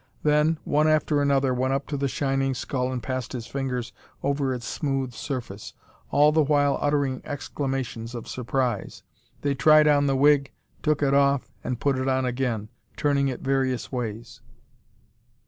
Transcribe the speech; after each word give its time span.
Then, 0.23 0.57
one 0.63 0.87
after 0.87 1.21
another 1.21 1.53
went 1.53 1.75
up 1.75 1.85
to 1.89 1.95
the 1.95 2.07
shining 2.07 2.55
skull 2.55 2.91
and 2.91 3.03
passed 3.03 3.33
his 3.33 3.45
fingers 3.45 3.93
over 4.23 4.51
its 4.51 4.65
smooth 4.65 5.13
surface, 5.13 5.75
all 6.09 6.31
the 6.31 6.41
while 6.41 6.79
uttering 6.81 7.21
exclamations 7.23 8.15
of 8.15 8.27
surprise. 8.27 9.03
They 9.43 9.53
tried 9.53 9.87
on 9.87 10.07
the 10.07 10.17
wig, 10.17 10.51
took 10.81 11.03
it 11.03 11.13
off, 11.13 11.51
and 11.63 11.79
put 11.79 11.99
it 11.99 12.07
on 12.07 12.25
again, 12.25 12.69
turning 12.97 13.27
it 13.27 13.41
in 13.41 13.45
various 13.45 13.91
ways. 13.91 14.41